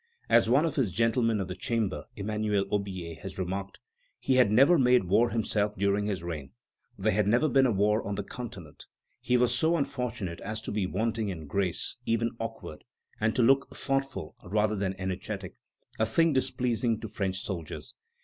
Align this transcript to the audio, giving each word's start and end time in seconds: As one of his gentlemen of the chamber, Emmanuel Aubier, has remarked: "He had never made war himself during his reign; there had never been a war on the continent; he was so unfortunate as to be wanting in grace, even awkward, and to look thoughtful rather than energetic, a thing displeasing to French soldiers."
As 0.29 0.49
one 0.49 0.65
of 0.65 0.77
his 0.77 0.91
gentlemen 0.91 1.39
of 1.39 1.47
the 1.47 1.53
chamber, 1.53 2.05
Emmanuel 2.15 2.65
Aubier, 2.71 3.19
has 3.19 3.37
remarked: 3.37 3.77
"He 4.19 4.37
had 4.37 4.49
never 4.49 4.79
made 4.79 5.03
war 5.03 5.29
himself 5.29 5.77
during 5.77 6.07
his 6.07 6.23
reign; 6.23 6.53
there 6.97 7.11
had 7.11 7.27
never 7.27 7.47
been 7.47 7.67
a 7.67 7.71
war 7.71 8.01
on 8.03 8.15
the 8.15 8.23
continent; 8.23 8.87
he 9.19 9.37
was 9.37 9.53
so 9.55 9.77
unfortunate 9.77 10.39
as 10.39 10.59
to 10.61 10.71
be 10.71 10.87
wanting 10.87 11.29
in 11.29 11.45
grace, 11.45 11.97
even 12.07 12.31
awkward, 12.39 12.83
and 13.19 13.35
to 13.35 13.43
look 13.43 13.75
thoughtful 13.75 14.35
rather 14.43 14.75
than 14.75 14.99
energetic, 14.99 15.53
a 15.99 16.07
thing 16.07 16.33
displeasing 16.33 16.99
to 16.99 17.07
French 17.07 17.37
soldiers." 17.39 17.93